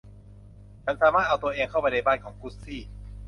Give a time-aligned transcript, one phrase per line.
[0.83, 2.81] ฉันสามารถเอาตัวเองเข้าไปในบ้านของกุซซี่